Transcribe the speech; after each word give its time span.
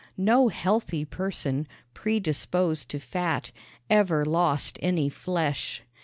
No 0.17 0.47
healthy 0.47 1.05
person, 1.05 1.67
predisposed 1.93 2.89
to 2.89 2.99
fat, 2.99 3.51
ever 3.87 4.25
lost 4.25 4.79
any 4.81 5.09
flesh. 5.09 5.83